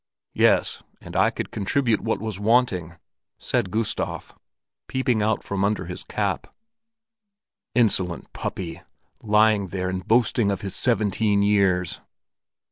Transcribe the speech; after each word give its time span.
"Yes, 0.33 0.81
and 0.99 1.15
I 1.15 1.29
could 1.29 1.51
contribute 1.51 2.01
what 2.01 2.19
was 2.19 2.39
wanting," 2.39 2.97
said 3.37 3.69
Gustav, 3.69 4.33
peeping 4.87 5.21
out 5.21 5.43
from 5.43 5.63
under 5.63 5.85
his 5.85 6.03
cap. 6.03 6.47
Insolent 7.75 8.33
puppy, 8.33 8.81
lying 9.21 9.67
there 9.67 9.89
and 9.89 10.03
boasting 10.03 10.49
of 10.49 10.61
his 10.61 10.75
seventeen 10.75 11.43
years! 11.43 12.01